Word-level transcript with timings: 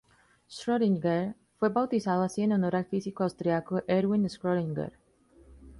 Schrödinger 0.49 1.35
fue 1.59 1.69
bautizado 1.69 2.23
así 2.23 2.41
en 2.41 2.53
honor 2.53 2.75
al 2.75 2.85
físico 2.85 3.21
austriaco 3.23 3.83
Erwin 3.85 4.23
Schrödinger. 4.27 4.93